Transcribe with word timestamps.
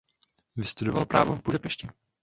Vystudoval 0.55 1.05
právo 1.05 1.35
v 1.35 1.43
Budapešti. 1.43 1.87